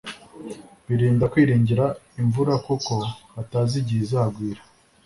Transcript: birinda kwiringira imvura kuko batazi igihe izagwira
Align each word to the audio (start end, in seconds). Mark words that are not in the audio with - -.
birinda 0.87 1.25
kwiringira 1.31 1.85
imvura 2.21 2.53
kuko 2.67 2.93
batazi 3.33 3.75
igihe 3.81 4.01
izagwira 4.05 4.61